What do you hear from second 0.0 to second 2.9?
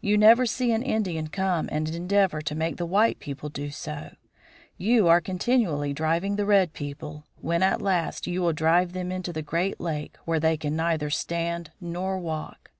You never see an Indian come and endeavor to make the